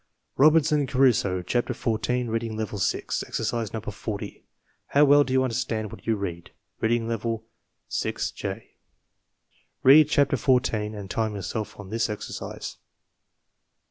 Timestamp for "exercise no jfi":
3.27-4.41